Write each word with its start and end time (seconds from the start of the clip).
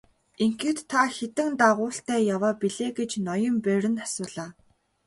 Ингэхэд 0.43 0.79
та 0.89 1.01
хэдэн 1.15 1.51
дагуултай 1.59 2.21
яваа 2.35 2.53
билээ 2.61 2.89
гэж 2.97 3.11
ноён 3.25 3.57
Берн 3.63 3.95
асуулаа. 4.05 4.49